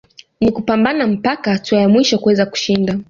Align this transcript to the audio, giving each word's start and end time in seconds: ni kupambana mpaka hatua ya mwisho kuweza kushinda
ni 0.41 0.51
kupambana 0.51 1.07
mpaka 1.07 1.51
hatua 1.51 1.81
ya 1.81 1.89
mwisho 1.89 2.19
kuweza 2.19 2.45
kushinda 2.45 2.99